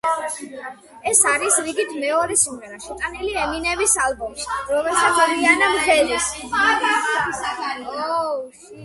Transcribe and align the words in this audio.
ეს 1.09 1.19
არის 1.31 1.57
რიგით 1.65 1.91
მეორე 2.03 2.37
სიმღერა, 2.43 2.79
შეტანილი 2.85 3.35
ემინემის 3.43 3.93
ალბომში, 4.05 4.55
რომელშიც 4.71 5.21
რიანა 5.35 5.69
მღერის. 5.75 6.31